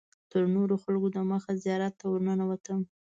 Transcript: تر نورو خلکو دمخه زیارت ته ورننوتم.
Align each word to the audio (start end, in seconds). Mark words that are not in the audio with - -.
تر 0.31 0.43
نورو 0.55 0.75
خلکو 0.83 1.07
دمخه 1.15 1.51
زیارت 1.63 1.93
ته 1.99 2.05
ورننوتم. 2.07 2.79